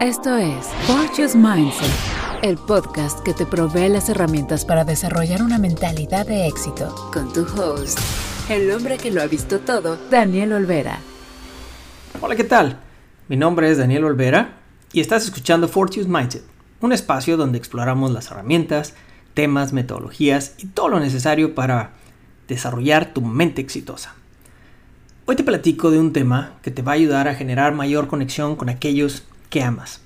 [0.00, 1.90] Esto es Fortune's Mindset,
[2.42, 6.94] el podcast que te provee las herramientas para desarrollar una mentalidad de éxito.
[7.12, 7.98] Con tu host,
[8.48, 11.00] el hombre que lo ha visto todo, Daniel Olvera.
[12.20, 12.78] Hola, ¿qué tal?
[13.26, 14.58] Mi nombre es Daniel Olvera
[14.92, 16.44] y estás escuchando Fortune's Mindset,
[16.80, 18.94] un espacio donde exploramos las herramientas,
[19.34, 21.90] temas, metodologías y todo lo necesario para
[22.46, 24.14] desarrollar tu mente exitosa.
[25.26, 28.54] Hoy te platico de un tema que te va a ayudar a generar mayor conexión
[28.54, 30.00] con aquellos que amas.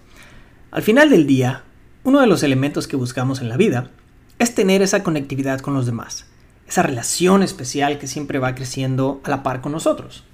[0.71, 1.63] Al final del día,
[2.05, 3.91] uno de los elementos que buscamos en la vida
[4.39, 6.27] es tener esa conectividad con los demás,
[6.67, 10.25] esa relación especial que siempre va creciendo a la par con nosotros.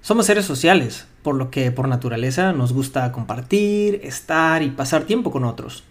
[0.00, 5.30] Somos seres sociales, por lo que por naturaleza nos gusta compartir, estar y pasar tiempo
[5.30, 5.84] con otros.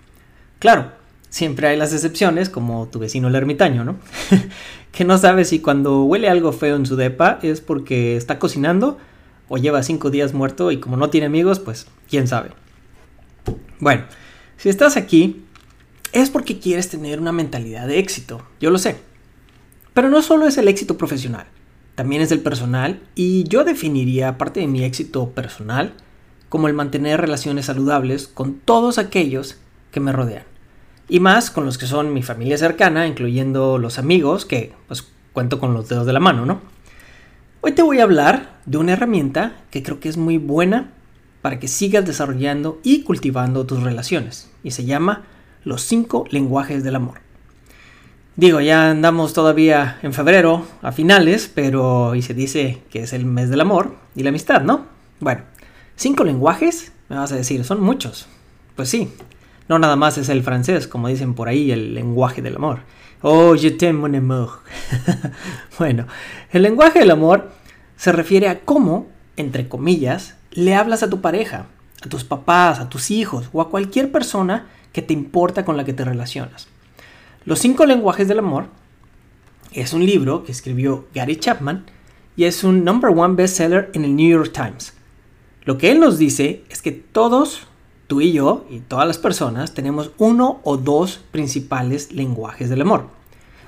[0.59, 0.91] Claro,
[1.29, 3.95] siempre hay las excepciones, como tu vecino el ermitaño, ¿no?
[4.91, 8.99] que no sabe si cuando huele algo feo en su depa es porque está cocinando
[9.53, 12.49] o lleva cinco días muerto y como no tiene amigos, pues quién sabe.
[13.79, 14.05] Bueno,
[14.57, 15.45] si estás aquí
[16.12, 18.98] es porque quieres tener una mentalidad de éxito, yo lo sé.
[19.93, 21.46] Pero no solo es el éxito profesional,
[21.93, 25.93] también es el personal y yo definiría parte de mi éxito personal
[26.49, 29.59] como el mantener relaciones saludables con todos aquellos
[29.91, 30.46] que me rodean.
[31.07, 35.59] Y más con los que son mi familia cercana, incluyendo los amigos, que pues cuento
[35.59, 36.74] con los dedos de la mano, ¿no?
[37.65, 40.91] Hoy te voy a hablar de una herramienta que creo que es muy buena
[41.41, 45.23] para que sigas desarrollando y cultivando tus relaciones y se llama
[45.63, 47.19] los cinco lenguajes del amor.
[48.35, 53.23] Digo, ya andamos todavía en febrero, a finales, pero y se dice que es el
[53.23, 54.87] mes del amor y la amistad, ¿no?
[55.21, 55.43] Bueno,
[55.95, 58.27] cinco lenguajes, me vas a decir, son muchos.
[58.75, 59.09] Pues sí,
[59.69, 62.79] no nada más es el francés, como dicen por ahí, el lenguaje del amor.
[63.26, 64.59] Oh, je t'aime mon amour.
[65.79, 66.07] bueno,
[66.52, 67.52] el lenguaje del amor
[67.96, 69.07] se refiere a cómo,
[69.38, 71.68] entre comillas, le hablas a tu pareja,
[72.03, 75.85] a tus papás, a tus hijos o a cualquier persona que te importa con la
[75.85, 76.68] que te relacionas.
[77.46, 78.66] Los cinco lenguajes del amor
[79.72, 81.86] es un libro que escribió Gary Chapman
[82.36, 84.94] y es un number one bestseller en el New York Times.
[85.64, 87.68] Lo que él nos dice es que todos,
[88.08, 93.22] tú y yo y todas las personas, tenemos uno o dos principales lenguajes del amor.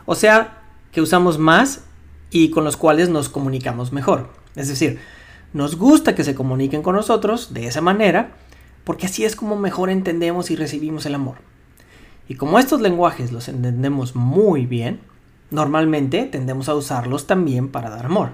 [0.05, 0.61] O sea,
[0.91, 1.85] que usamos más
[2.29, 4.29] y con los cuales nos comunicamos mejor.
[4.55, 4.99] Es decir,
[5.53, 8.31] nos gusta que se comuniquen con nosotros de esa manera
[8.85, 11.37] porque así es como mejor entendemos y recibimos el amor.
[12.29, 14.99] Y como estos lenguajes los entendemos muy bien,
[15.49, 18.29] normalmente tendemos a usarlos también para dar amor.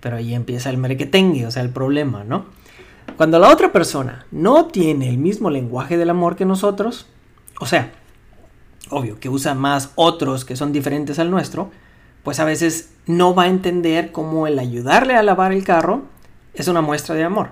[0.00, 2.46] Pero ahí empieza el merequetengue, o sea, el problema, ¿no?
[3.16, 7.06] Cuando la otra persona no tiene el mismo lenguaje del amor que nosotros,
[7.60, 7.92] o sea,
[8.90, 11.70] obvio que usa más otros que son diferentes al nuestro,
[12.22, 16.02] pues a veces no va a entender cómo el ayudarle a lavar el carro
[16.54, 17.50] es una muestra de amor.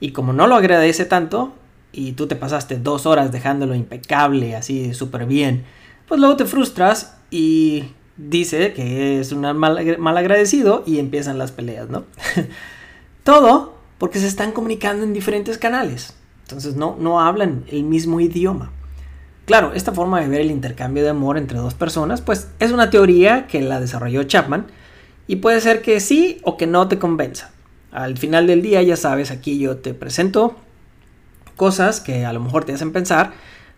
[0.00, 1.54] Y como no lo agradece tanto,
[1.92, 5.64] y tú te pasaste dos horas dejándolo impecable, así súper bien,
[6.06, 11.52] pues luego te frustras y dice que es un mal, mal agradecido y empiezan las
[11.52, 12.04] peleas, ¿no?
[13.24, 16.14] Todo porque se están comunicando en diferentes canales.
[16.42, 18.70] Entonces no, no hablan el mismo idioma.
[19.46, 22.90] Claro, esta forma de ver el intercambio de amor entre dos personas, pues es una
[22.90, 24.66] teoría que la desarrolló Chapman
[25.28, 27.52] y puede ser que sí o que no te convenza.
[27.92, 30.56] Al final del día, ya sabes, aquí yo te presento
[31.54, 33.34] cosas que a lo mejor te hacen pensar,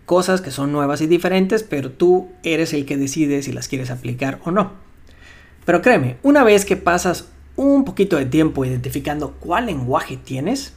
[0.06, 3.90] cosas que son nuevas y diferentes, pero tú eres el que decide si las quieres
[3.90, 4.72] aplicar o no.
[5.66, 10.72] Pero créeme, una vez que pasas un poquito de tiempo identificando cuál lenguaje tienes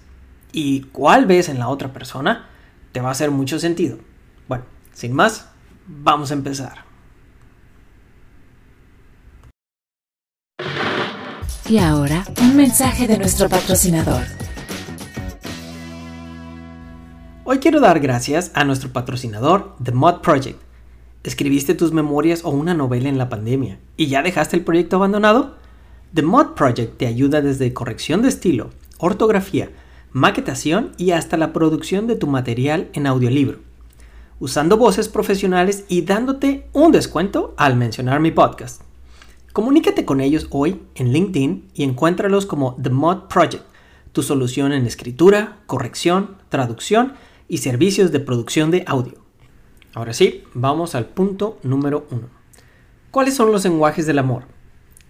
[0.52, 2.50] y cuál ves en la otra persona,
[2.92, 3.98] te va a hacer mucho sentido.
[4.50, 5.50] Bueno, sin más,
[5.88, 6.86] vamos a empezar.
[11.70, 14.24] Y ahora, un mensaje de nuestro patrocinador.
[17.46, 20.60] Hoy quiero dar gracias a nuestro patrocinador, The Mod Project.
[21.24, 25.56] ¿Escribiste tus memorias o una novela en la pandemia y ya dejaste el proyecto abandonado?
[26.14, 29.70] The Mod Project te ayuda desde corrección de estilo, ortografía,
[30.12, 33.71] maquetación y hasta la producción de tu material en audiolibro
[34.42, 38.82] usando voces profesionales y dándote un descuento al mencionar mi podcast.
[39.54, 43.64] Comunícate con ellos hoy en LinkedIn y encuéntralos como The Mod Project,
[44.12, 47.14] tu solución en escritura, corrección, traducción
[47.48, 49.14] y servicios de producción de audio.
[49.94, 52.28] Ahora sí, vamos al punto número uno.
[53.12, 54.46] ¿Cuáles son los lenguajes del amor?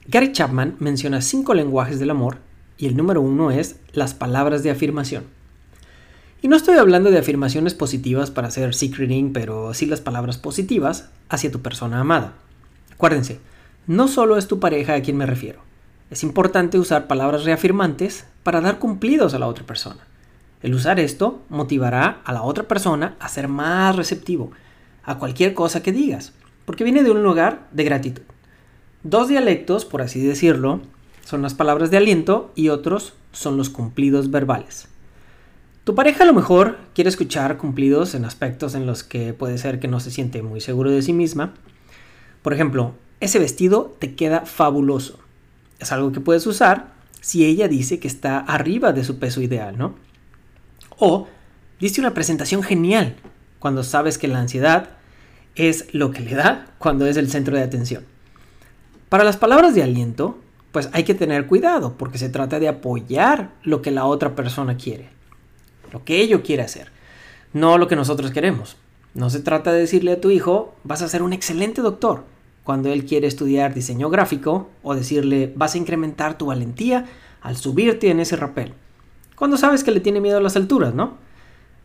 [0.08, 2.40] Gary Chapman menciona cinco lenguajes del amor
[2.78, 5.24] y el número uno es las palabras de afirmación.
[6.44, 11.12] Y no estoy hablando de afirmaciones positivas para hacer secreting, pero sí las palabras positivas
[11.30, 12.34] hacia tu persona amada.
[12.92, 13.40] Acuérdense,
[13.86, 15.62] no solo es tu pareja a quien me refiero.
[16.10, 20.08] Es importante usar palabras reafirmantes para dar cumplidos a la otra persona.
[20.64, 24.52] El usar esto motivará a la otra persona a ser más receptivo
[25.04, 26.34] a cualquier cosa que digas,
[26.66, 28.24] porque viene de un lugar de gratitud.
[29.04, 30.82] Dos dialectos, por así decirlo,
[31.24, 34.88] son las palabras de aliento y otros son los cumplidos verbales.
[35.92, 39.82] Tu pareja a lo mejor quiere escuchar cumplidos en aspectos en los que puede ser
[39.82, 41.54] que no se siente muy seguro de sí misma.
[42.42, 45.20] Por ejemplo, ese vestido te queda fabuloso.
[45.80, 49.78] Es algo que puedes usar si ella dice que está arriba de su peso ideal,
[49.78, 49.96] ¿no?
[50.98, 51.28] O
[51.82, 53.18] diste una presentación genial
[53.60, 54.92] cuando sabes que la ansiedad
[55.56, 58.06] es lo que le da cuando es el centro de atención.
[59.10, 60.40] Para las palabras de aliento,
[60.72, 64.78] pues hay que tener cuidado porque se trata de apoyar lo que la otra persona
[64.78, 65.10] quiere,
[65.92, 66.92] lo que ello quiere hacer,
[67.54, 68.78] no lo que nosotros queremos.
[69.14, 72.24] No se trata de decirle a tu hijo, vas a ser un excelente doctor,
[72.64, 77.06] cuando él quiere estudiar diseño gráfico, o decirle, vas a incrementar tu valentía
[77.42, 78.74] al subirte en ese rapel,
[79.36, 81.18] cuando sabes que le tiene miedo a las alturas, ¿no?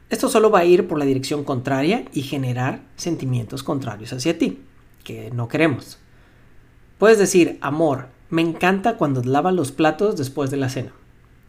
[0.08, 4.60] Esto solo va a ir por la dirección contraria y generar sentimientos contrarios hacia ti,
[5.02, 5.98] que no queremos.
[6.98, 10.92] Puedes decir, amor, me encanta cuando lava los platos después de la cena.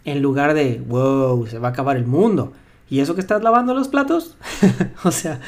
[0.07, 2.53] En lugar de, wow, se va a acabar el mundo.
[2.89, 4.37] ¿Y eso que estás lavando los platos?
[5.03, 5.41] o sea,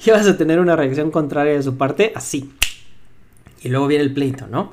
[0.00, 2.50] ya vas a tener una reacción contraria de su parte así.
[3.60, 4.72] Y luego viene el pleito, ¿no?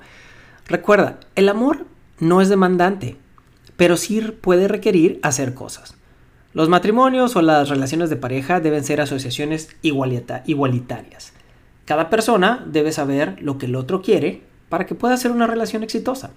[0.65, 1.85] Recuerda, el amor
[2.19, 3.17] no es demandante,
[3.75, 5.97] pero sí puede requerir hacer cosas.
[6.53, 11.33] Los matrimonios o las relaciones de pareja deben ser asociaciones igualitarias.
[11.83, 15.83] Cada persona debe saber lo que el otro quiere para que pueda ser una relación
[15.83, 16.31] exitosa.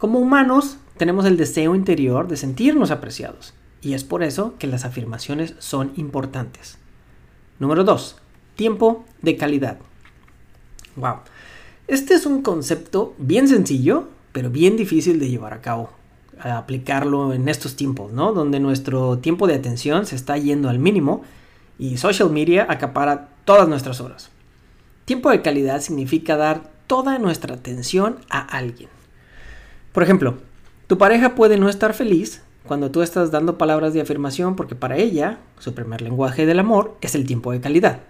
[0.00, 3.52] Como humanos, tenemos el deseo interior de sentirnos apreciados,
[3.82, 6.78] y es por eso que las afirmaciones son importantes.
[7.58, 8.16] Número 2.
[8.56, 9.76] Tiempo de calidad.
[10.96, 11.16] Wow.
[11.86, 15.90] Este es un concepto bien sencillo, pero bien difícil de llevar a cabo
[16.38, 18.32] aplicarlo en estos tiempos, ¿no?
[18.32, 21.24] Donde nuestro tiempo de atención se está yendo al mínimo
[21.78, 24.30] y social media acapara todas nuestras horas.
[25.04, 28.88] Tiempo de calidad significa dar toda nuestra atención a alguien.
[29.92, 30.38] Por ejemplo,
[30.86, 34.96] tu pareja puede no estar feliz cuando tú estás dando palabras de afirmación porque para
[34.96, 38.00] ella su primer lenguaje del amor es el tiempo de calidad.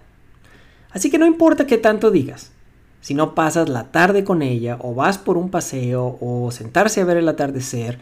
[0.91, 2.51] Así que no importa qué tanto digas,
[2.99, 7.05] si no pasas la tarde con ella o vas por un paseo o sentarse a
[7.05, 7.99] ver el atardecer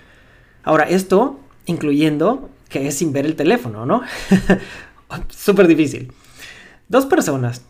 [0.63, 4.01] Ahora, esto incluyendo que es sin ver el teléfono, ¿no?
[5.29, 6.11] Súper difícil.
[6.87, 7.63] Dos personas,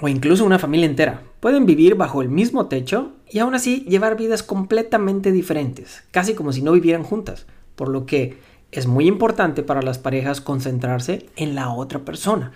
[0.00, 4.16] o incluso una familia entera, pueden vivir bajo el mismo techo y aún así llevar
[4.16, 7.46] vidas completamente diferentes, casi como si no vivieran juntas,
[7.76, 8.38] por lo que
[8.70, 12.52] es muy importante para las parejas concentrarse en la otra persona,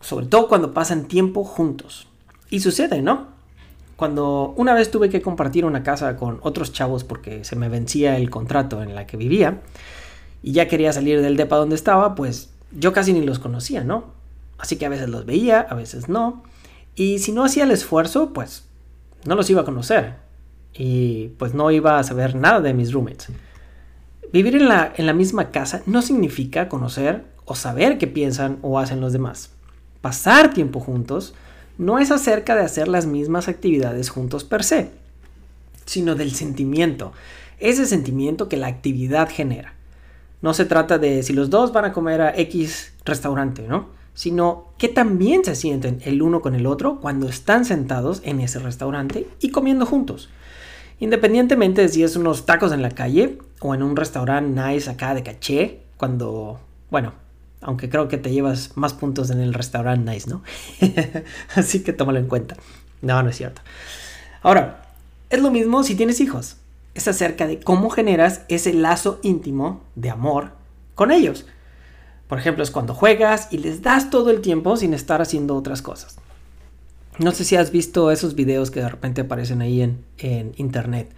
[0.00, 2.08] sobre todo cuando pasan tiempo juntos.
[2.50, 3.28] Y sucede, ¿no?
[3.94, 8.16] Cuando una vez tuve que compartir una casa con otros chavos porque se me vencía
[8.16, 9.62] el contrato en la que vivía
[10.42, 14.06] y ya quería salir del depa donde estaba, pues yo casi ni los conocía, ¿no?
[14.58, 16.42] Así que a veces los veía, a veces no.
[16.96, 18.64] Y si no hacía el esfuerzo, pues
[19.24, 20.14] no los iba a conocer.
[20.72, 23.28] Y pues no iba a saber nada de mis roommates.
[24.32, 28.78] Vivir en la, en la misma casa no significa conocer o saber qué piensan o
[28.78, 29.50] hacen los demás.
[30.00, 31.34] Pasar tiempo juntos
[31.78, 34.90] no es acerca de hacer las mismas actividades juntos per se,
[35.86, 37.12] sino del sentimiento,
[37.58, 39.74] ese sentimiento que la actividad genera.
[40.42, 43.88] No se trata de si los dos van a comer a X restaurante, ¿no?
[44.14, 48.60] Sino que también se sienten el uno con el otro cuando están sentados en ese
[48.60, 50.30] restaurante y comiendo juntos.
[51.00, 55.14] Independientemente de si es unos tacos en la calle o en un restaurante nice acá
[55.14, 56.60] de caché, cuando,
[56.90, 57.12] bueno,
[57.60, 60.42] aunque creo que te llevas más puntos en el restaurante nice, ¿no?
[61.56, 62.56] Así que tómalo en cuenta.
[63.02, 63.62] No, no es cierto.
[64.42, 64.82] Ahora,
[65.30, 66.56] es lo mismo si tienes hijos.
[66.94, 70.52] Es acerca de cómo generas ese lazo íntimo de amor
[70.94, 71.46] con ellos.
[72.28, 75.82] Por ejemplo, es cuando juegas y les das todo el tiempo sin estar haciendo otras
[75.82, 76.16] cosas.
[77.18, 81.12] No sé si has visto esos videos que de repente aparecen ahí en, internet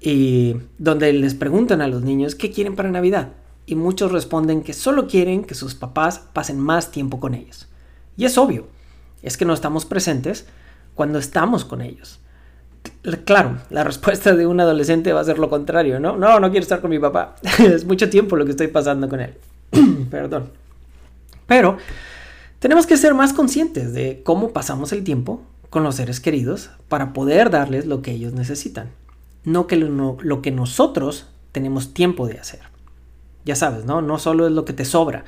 [0.00, 3.28] y donde les preguntan a los niños qué quieren para Navidad
[3.64, 7.68] y muchos responden que solo quieren que sus papás pasen más tiempo con ellos.
[8.16, 8.66] Y es obvio,
[9.22, 10.46] es que no estamos presentes
[10.94, 12.18] cuando estamos con ellos.
[13.24, 16.16] Claro, la respuesta de un adolescente va a ser lo contrario, ¿no?
[16.16, 17.36] No, no quiero estar con mi papá.
[17.58, 19.34] es mucho tiempo lo que estoy pasando con él.
[20.10, 20.50] Perdón.
[21.46, 21.78] Pero
[22.58, 27.12] tenemos que ser más conscientes de cómo pasamos el tiempo con los seres queridos para
[27.12, 28.90] poder darles lo que ellos necesitan,
[29.44, 32.60] no que lo, que nosotros tenemos tiempo de hacer
[33.44, 34.02] ya sabes, ¿no?
[34.02, 35.24] No solo es lo que te sobra,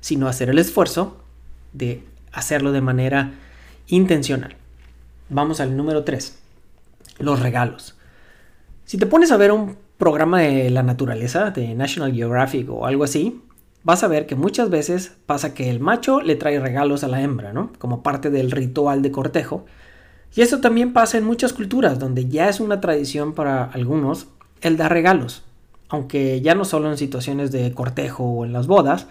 [0.00, 1.18] sino hacer el esfuerzo
[1.72, 2.02] de
[2.32, 3.32] hacerlo de manera
[3.88, 4.56] intencional.
[5.28, 6.38] Vamos al número 3,
[7.18, 7.96] los regalos.
[8.84, 13.04] Si te pones a ver un programa de la naturaleza, de National Geographic o algo
[13.04, 13.42] así,
[13.84, 17.22] vas a ver que muchas veces pasa que el macho le trae regalos a la
[17.22, 17.72] hembra, ¿no?
[17.78, 19.64] Como parte del ritual de cortejo.
[20.34, 24.28] Y eso también pasa en muchas culturas, donde ya es una tradición para algunos
[24.60, 25.44] el dar regalos,
[25.88, 29.06] aunque ya no solo en situaciones de cortejo o en las bodas,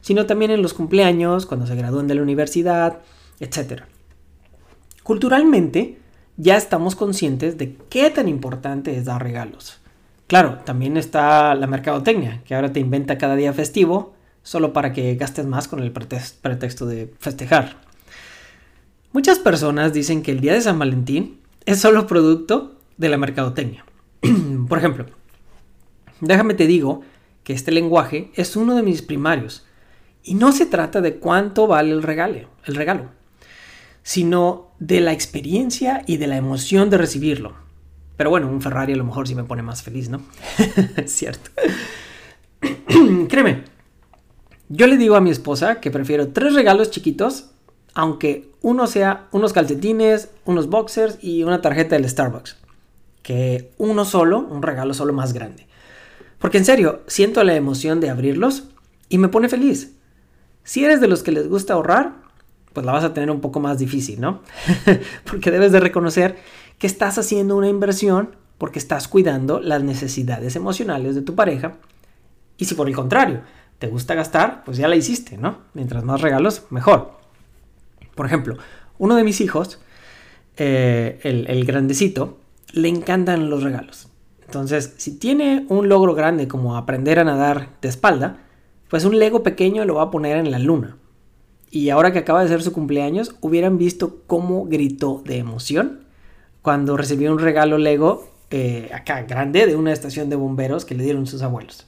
[0.00, 2.98] sino también en los cumpleaños, cuando se gradúan de la universidad,
[3.40, 3.82] etc.
[5.02, 5.98] Culturalmente,
[6.36, 9.80] ya estamos conscientes de qué tan importante es dar regalos.
[10.28, 15.14] Claro, también está la mercadotecnia, que ahora te inventa cada día festivo solo para que
[15.16, 17.78] gastes más con el pretexto de festejar.
[19.12, 23.86] Muchas personas dicen que el día de San Valentín es solo producto de la mercadotecnia.
[24.68, 25.06] Por ejemplo,
[26.20, 27.00] déjame te digo
[27.42, 29.64] que este lenguaje es uno de mis primarios
[30.22, 33.08] y no se trata de cuánto vale el regalo, el regalo,
[34.02, 37.67] sino de la experiencia y de la emoción de recibirlo.
[38.18, 40.20] Pero bueno, un Ferrari a lo mejor sí me pone más feliz, ¿no?
[40.96, 41.50] es cierto.
[43.28, 43.62] Créeme,
[44.68, 47.50] yo le digo a mi esposa que prefiero tres regalos chiquitos,
[47.94, 52.56] aunque uno sea unos calcetines, unos boxers y una tarjeta del Starbucks,
[53.22, 55.68] que uno solo, un regalo solo más grande.
[56.40, 58.64] Porque en serio, siento la emoción de abrirlos
[59.08, 59.94] y me pone feliz.
[60.64, 62.16] Si eres de los que les gusta ahorrar,
[62.72, 64.42] pues la vas a tener un poco más difícil, ¿no?
[65.24, 66.36] Porque debes de reconocer
[66.78, 71.76] que estás haciendo una inversión porque estás cuidando las necesidades emocionales de tu pareja.
[72.56, 73.42] Y si por el contrario
[73.78, 75.58] te gusta gastar, pues ya la hiciste, ¿no?
[75.74, 77.18] Mientras más regalos, mejor.
[78.14, 78.56] Por ejemplo,
[78.98, 79.80] uno de mis hijos,
[80.56, 82.38] eh, el, el grandecito,
[82.72, 84.08] le encantan los regalos.
[84.44, 88.38] Entonces, si tiene un logro grande como aprender a nadar de espalda,
[88.88, 90.96] pues un Lego pequeño lo va a poner en la luna.
[91.70, 96.07] Y ahora que acaba de ser su cumpleaños, hubieran visto cómo gritó de emoción
[96.68, 101.02] cuando recibió un regalo Lego eh, acá grande de una estación de bomberos que le
[101.02, 101.86] dieron sus abuelos.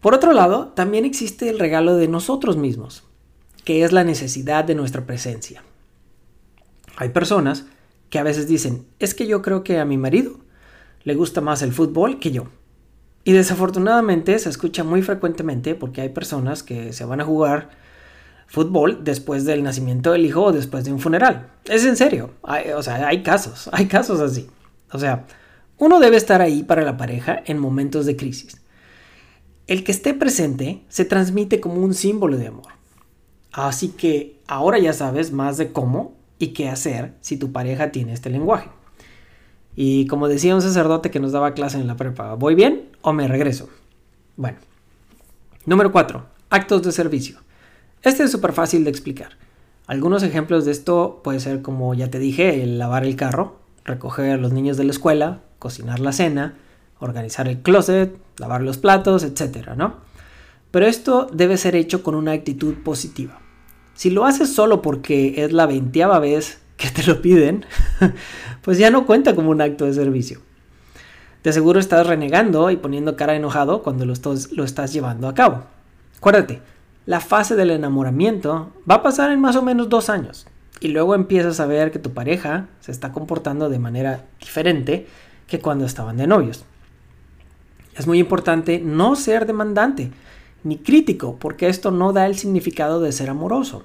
[0.00, 3.04] Por otro lado, también existe el regalo de nosotros mismos,
[3.64, 5.62] que es la necesidad de nuestra presencia.
[6.96, 7.66] Hay personas
[8.08, 10.38] que a veces dicen, es que yo creo que a mi marido
[11.04, 12.44] le gusta más el fútbol que yo.
[13.24, 17.72] Y desafortunadamente se escucha muy frecuentemente porque hay personas que se van a jugar
[18.46, 21.50] fútbol después del nacimiento del hijo o después de un funeral.
[21.64, 22.30] Es en serio.
[22.42, 24.48] o sea, hay casos, hay casos así.
[24.92, 25.26] O sea,
[25.78, 28.60] uno debe estar ahí para la pareja en momentos de crisis.
[29.66, 32.72] El que esté presente se transmite como un símbolo de amor.
[33.52, 38.12] Así que ahora ya sabes más de cómo y qué hacer si tu pareja tiene
[38.12, 38.68] este lenguaje.
[39.74, 43.12] Y como decía un sacerdote que nos daba clase en la prepa, ¿voy bien o
[43.12, 43.68] me regreso?
[44.36, 44.58] Bueno.
[45.66, 46.24] Número 4.
[46.48, 47.38] Actos de servicio.
[48.06, 49.30] Este es súper fácil de explicar.
[49.88, 54.30] Algunos ejemplos de esto puede ser como ya te dije, el lavar el carro, recoger
[54.30, 56.54] a los niños de la escuela, cocinar la cena,
[57.00, 59.70] organizar el closet, lavar los platos, etc.
[59.76, 59.96] ¿no?
[60.70, 63.40] Pero esto debe ser hecho con una actitud positiva.
[63.94, 67.66] Si lo haces solo porque es la veintiava vez que te lo piden,
[68.62, 70.42] pues ya no cuenta como un acto de servicio.
[71.42, 74.14] De seguro estás renegando y poniendo cara enojado cuando lo
[74.52, 75.64] lo estás llevando a cabo.
[76.18, 76.60] Acuérdate,
[77.06, 80.46] la fase del enamoramiento va a pasar en más o menos dos años.
[80.80, 85.06] Y luego empiezas a ver que tu pareja se está comportando de manera diferente
[85.46, 86.64] que cuando estaban de novios.
[87.96, 90.10] Es muy importante no ser demandante
[90.64, 93.84] ni crítico, porque esto no da el significado de ser amoroso.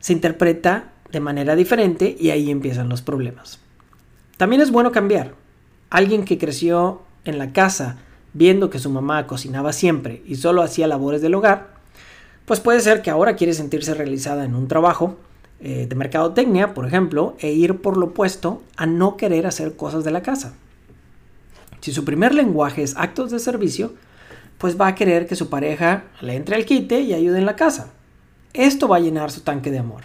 [0.00, 3.60] Se interpreta de manera diferente y ahí empiezan los problemas.
[4.38, 5.34] También es bueno cambiar.
[5.90, 7.98] Alguien que creció en la casa
[8.32, 11.71] viendo que su mamá cocinaba siempre y solo hacía labores del hogar,
[12.44, 15.16] pues puede ser que ahora quiere sentirse realizada en un trabajo
[15.60, 20.02] eh, de mercadotecnia, por ejemplo, e ir por lo opuesto a no querer hacer cosas
[20.02, 20.54] de la casa.
[21.80, 23.92] Si su primer lenguaje es actos de servicio,
[24.58, 27.56] pues va a querer que su pareja le entre al quite y ayude en la
[27.56, 27.90] casa.
[28.52, 30.04] Esto va a llenar su tanque de amor.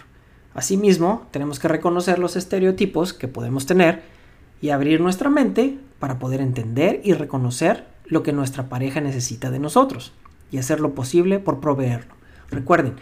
[0.54, 4.02] Asimismo, tenemos que reconocer los estereotipos que podemos tener
[4.60, 9.60] y abrir nuestra mente para poder entender y reconocer lo que nuestra pareja necesita de
[9.60, 10.12] nosotros
[10.50, 12.17] y hacer lo posible por proveerlo.
[12.50, 12.94] Recuerden,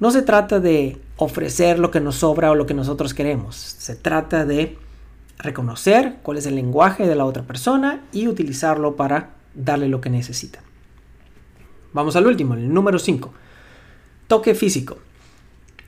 [0.00, 3.56] no se trata de ofrecer lo que nos sobra o lo que nosotros queremos.
[3.56, 4.76] Se trata de
[5.38, 10.10] reconocer cuál es el lenguaje de la otra persona y utilizarlo para darle lo que
[10.10, 10.60] necesita.
[11.92, 13.32] Vamos al último, el número 5.
[14.26, 14.98] Toque físico.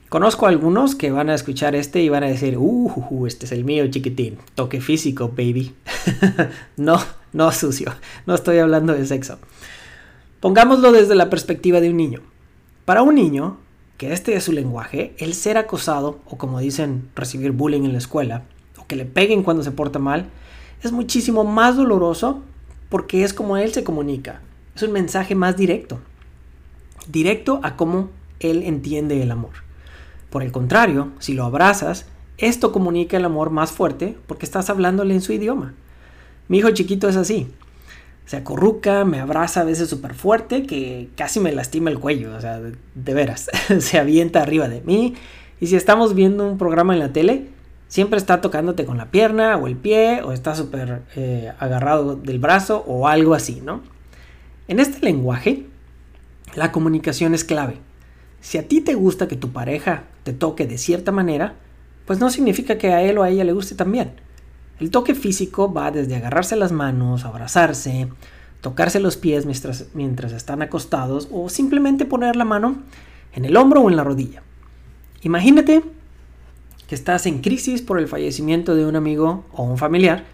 [0.09, 3.53] Conozco a algunos que van a escuchar este y van a decir, uh, este es
[3.53, 4.39] el mío chiquitín.
[4.55, 5.75] Toque físico, baby.
[6.77, 7.93] no, no sucio.
[8.25, 9.39] No estoy hablando de sexo.
[10.39, 12.21] Pongámoslo desde la perspectiva de un niño.
[12.87, 13.57] Para un niño,
[13.99, 17.99] que este es su lenguaje, el ser acosado, o como dicen, recibir bullying en la
[17.99, 18.45] escuela,
[18.79, 20.31] o que le peguen cuando se porta mal,
[20.85, 22.45] es muchísimo más doloroso
[22.89, 24.41] porque es como él se comunica.
[24.77, 25.99] Es un mensaje más directo.
[27.09, 29.65] directo a cómo él entiende el amor.
[30.31, 32.07] Por el contrario, si lo abrazas,
[32.39, 35.75] esto comunica el amor más fuerte porque estás hablándole en su idioma.
[36.47, 37.49] Mi hijo chiquito es así.
[38.27, 42.41] Se acurruca, me abraza a veces súper fuerte que casi me lastima el cuello, o
[42.41, 43.49] sea, de, veras.
[43.79, 45.15] se avienta arriba de mí.
[45.61, 47.49] Y si estamos viendo un programa en la tele,
[47.89, 52.39] siempre está tocándote con la pierna o el pie o está súper eh, agarrado del
[52.39, 53.83] brazo o algo así, ¿no?
[54.69, 55.67] En este lenguaje,
[56.57, 57.77] la comunicación es clave.
[58.41, 61.55] Si a ti te gusta que tu pareja te toque de cierta manera,
[62.07, 64.26] pues no significa que a él o a ella le guste también.
[64.79, 68.09] El toque físico va desde agarrarse las manos, abrazarse,
[68.61, 72.77] tocarse los pies mientras, mientras están acostados o simplemente poner la mano
[73.35, 74.43] en el hombro o en la rodilla.
[75.23, 75.83] Imagínate
[76.89, 80.25] que estás en crisis por el fallecimiento de un amigo o un familiar.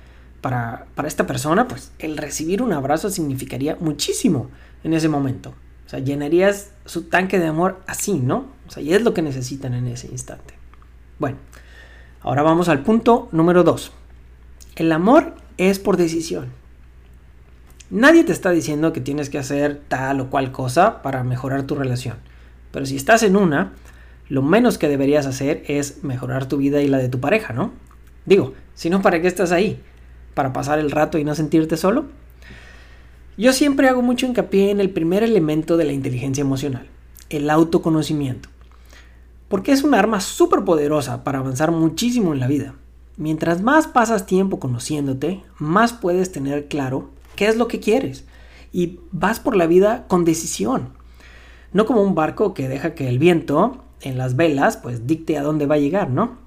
[0.40, 4.48] Para, para esta persona, pues el recibir un abrazo significaría muchísimo
[4.82, 5.54] en ese momento.
[5.86, 8.46] O sea, llenarías su tanque de amor así, ¿no?
[8.66, 10.54] O sea, y es lo que necesitan en ese instante.
[11.20, 11.36] Bueno,
[12.22, 13.92] ahora vamos al punto número 2.
[14.74, 16.46] El amor es por decisión.
[17.90, 21.74] Nadie te está diciendo que tienes que hacer tal o cual cosa para mejorar tu
[21.74, 22.16] relación.
[22.70, 23.72] Pero si estás en una,
[24.30, 27.72] lo menos que deberías hacer es mejorar tu vida y la de tu pareja, ¿no?
[28.24, 29.78] Digo, si no, ¿para qué estás ahí?
[30.32, 32.06] ¿Para pasar el rato y no sentirte solo?
[33.36, 36.86] Yo siempre hago mucho hincapié en el primer elemento de la inteligencia emocional,
[37.28, 38.48] el autoconocimiento.
[39.48, 42.74] Porque es un arma súper poderosa para avanzar muchísimo en la vida.
[43.16, 48.24] Mientras más pasas tiempo conociéndote, más puedes tener claro qué es lo que quieres.
[48.72, 50.90] Y vas por la vida con decisión.
[51.72, 55.42] No como un barco que deja que el viento en las velas, pues dicte a
[55.42, 56.40] dónde va a llegar, ¿no?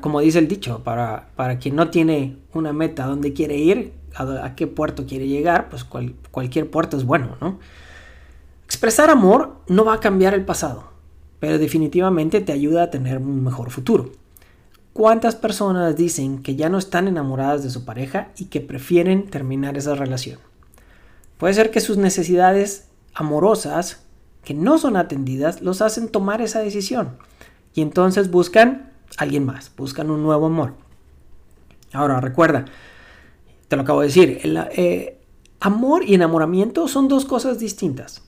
[0.00, 3.92] como dice el dicho, para, para quien no tiene una meta a dónde quiere ir,
[4.14, 7.58] a, qué puerto quiere llegar, pues cualquier puerto es bueno, ¿no?
[8.64, 10.84] Expresar amor no va a cambiar el pasado,
[11.40, 14.12] pero definitivamente te ayuda a tener un mejor futuro.
[14.92, 19.78] ¿Cuántas personas dicen que ya no están enamoradas de su pareja y que prefieren terminar
[19.78, 20.38] esa relación?
[21.38, 24.04] Puede ser que sus necesidades amorosas
[24.44, 27.16] que no son atendidas los hacen tomar esa decisión.
[27.74, 30.74] Y entonces buscan alguien más, buscan un nuevo amor.
[31.92, 32.66] Ahora, recuerda,
[33.68, 35.18] te lo acabo de decir, el, eh,
[35.60, 38.22] amor y enamoramiento son dos cosas distintas.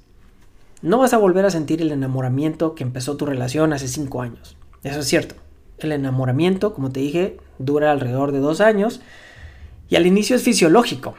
[0.81, 4.57] No vas a volver a sentir el enamoramiento que empezó tu relación hace cinco años.
[4.83, 5.44] Eso es cierto.
[5.85, 9.01] El enamoramiento, como te dije, dura alrededor de dos años
[9.89, 11.15] y al inicio es fisiológico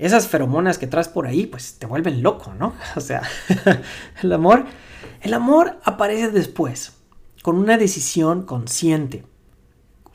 [0.00, 2.72] esas feromonas que traes por ahí, pues te vuelven loco, ¿no?
[2.96, 3.22] O sea,
[4.22, 4.64] el amor,
[5.20, 6.96] el amor aparece después,
[7.42, 9.24] con una decisión consciente,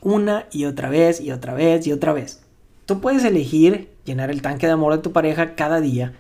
[0.02, 2.44] una y otra vez y otra vez y otra vez.
[2.88, 6.14] Tú puedes elegir llenar el tanque de amor de tu pareja cada día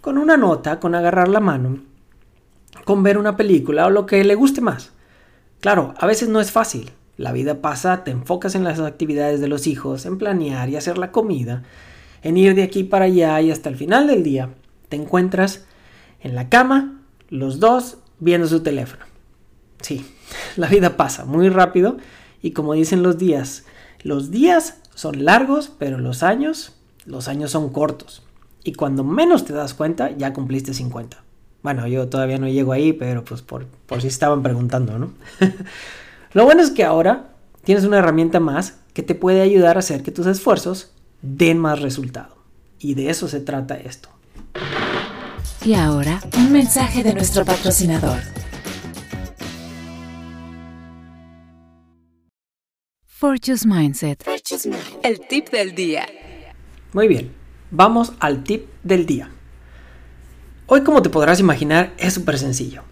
[0.00, 1.80] con una nota, con agarrar la mano,
[2.84, 4.90] con ver una película o lo que le guste más.
[5.60, 6.90] Claro, a veces no es fácil.
[7.16, 10.98] La vida pasa, te enfocas en las actividades de los hijos, en planear y hacer
[10.98, 11.62] la comida,
[12.22, 14.50] en ir de aquí para allá y hasta el final del día
[14.88, 15.64] te encuentras
[16.20, 19.04] en la cama, los dos viendo su teléfono.
[19.80, 20.06] Sí,
[20.56, 21.96] la vida pasa muy rápido
[22.40, 23.64] y como dicen los días,
[24.02, 28.22] los días son largos, pero los años, los años son cortos.
[28.64, 31.22] Y cuando menos te das cuenta, ya cumpliste 50.
[31.62, 35.12] Bueno, yo todavía no llego ahí, pero pues por, por si estaban preguntando, ¿no?
[36.34, 40.02] Lo bueno es que ahora tienes una herramienta más que te puede ayudar a hacer
[40.02, 42.38] que tus esfuerzos den más resultado.
[42.78, 44.08] Y de eso se trata esto.
[45.62, 48.18] Y ahora, un mensaje de nuestro patrocinador.
[53.04, 54.24] Fortune's Mindset.
[55.02, 56.06] El tip del día.
[56.94, 57.30] Muy bien,
[57.70, 59.30] vamos al tip del día.
[60.66, 62.84] Hoy, como te podrás imaginar, es súper sencillo.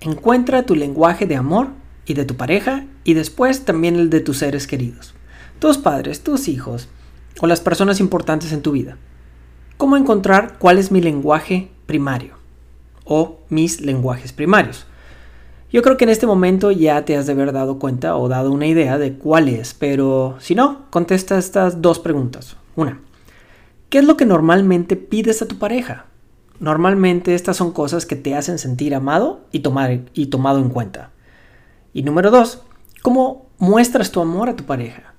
[0.00, 4.38] Encuentra tu lenguaje de amor y de tu pareja y después también el de tus
[4.38, 5.14] seres queridos.
[5.58, 6.88] Tus padres, tus hijos,
[7.40, 8.96] o las personas importantes en tu vida.
[9.76, 12.34] ¿Cómo encontrar cuál es mi lenguaje primario
[13.04, 14.86] o mis lenguajes primarios?
[15.72, 18.52] Yo creo que en este momento ya te has de haber dado cuenta o dado
[18.52, 22.56] una idea de cuál es, pero si no, contesta estas dos preguntas.
[22.76, 23.00] Una,
[23.88, 26.06] ¿qué es lo que normalmente pides a tu pareja?
[26.60, 29.62] Normalmente estas son cosas que te hacen sentir amado y,
[30.12, 31.11] y tomado en cuenta.
[31.94, 32.62] Y número dos,
[33.02, 35.12] ¿cómo muestras tu amor a tu pareja?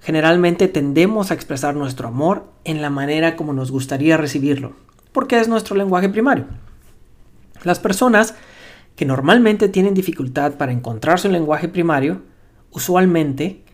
[0.00, 4.72] Generalmente tendemos a expresar nuestro amor en la manera como nos gustaría recibirlo,
[5.10, 6.46] porque es nuestro lenguaje primario.
[7.64, 8.36] Las personas
[8.94, 12.22] que normalmente tienen dificultad para encontrar su lenguaje primario,
[12.70, 13.64] usualmente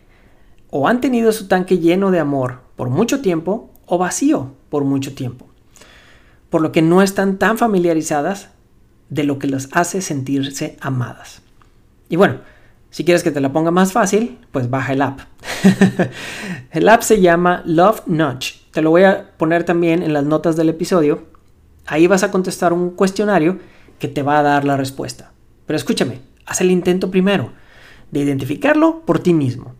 [0.71, 5.13] o han tenido su tanque lleno de amor por mucho tiempo o vacío por mucho
[5.13, 5.47] tiempo,
[6.49, 8.49] por lo que no están tan familiarizadas
[9.09, 11.43] de lo que las hace sentirse amadas.
[12.09, 12.39] Y bueno,
[12.89, 15.19] si quieres que te la ponga más fácil, pues baja el app.
[16.71, 18.65] el app se llama Love Nudge.
[18.71, 21.23] Te lo voy a poner también en las notas del episodio.
[21.85, 23.59] Ahí vas a contestar un cuestionario
[23.99, 25.31] que te va a dar la respuesta.
[25.67, 27.51] Pero escúchame, haz el intento primero
[28.11, 29.75] de identificarlo por ti mismo.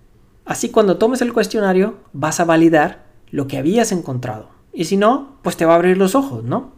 [0.46, 4.50] Así cuando tomes el cuestionario vas a validar lo que habías encontrado.
[4.72, 6.74] Y si no, pues te va a abrir los ojos, ¿no?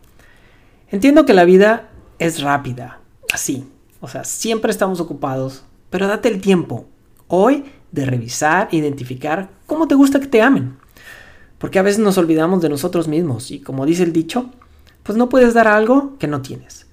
[0.90, 3.00] Entiendo que la vida es rápida,
[3.34, 3.66] así.
[4.02, 6.88] O sea, siempre estamos ocupados, pero date el tiempo
[7.28, 10.78] hoy de revisar, identificar cómo te gusta que te amen.
[11.60, 14.50] Porque a veces nos olvidamos de nosotros mismos y como dice el dicho,
[15.04, 16.88] pues no puedes dar algo que no tienes.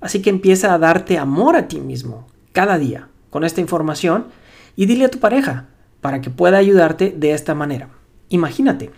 [0.00, 4.28] Así que empieza a darte amor a ti mismo cada día con esta información
[4.74, 5.66] y dile a tu pareja
[6.00, 7.90] para que pueda ayudarte de esta manera.
[8.30, 8.90] Imagínate,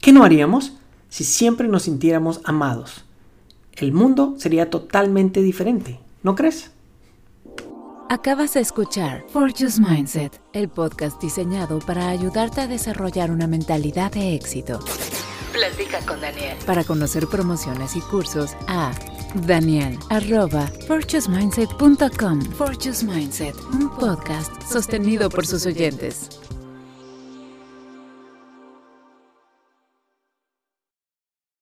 [0.00, 3.04] ¿qué no haríamos si siempre nos sintiéramos amados?
[3.74, 6.70] El mundo sería totalmente diferente, ¿no crees?
[8.10, 14.34] Acabas de escuchar Fortune's Mindset, el podcast diseñado para ayudarte a desarrollar una mentalidad de
[14.34, 14.80] éxito.
[15.52, 16.56] Platica con Daniel.
[16.64, 18.92] Para conocer promociones y cursos a
[19.46, 22.40] Daniel arroba fortunesmindset.com.
[22.52, 26.37] Fortune's Mindset, un podcast sostenido por sus oyentes.